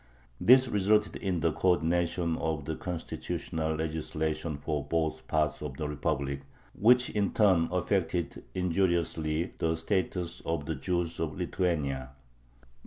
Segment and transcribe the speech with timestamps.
[0.39, 5.87] This resulted in the co ordination of the constitutional legislation for both parts of the
[5.87, 6.41] "Republic,"
[6.73, 12.13] which, in turn, affected injuriously the status of the Jews of Lithuania.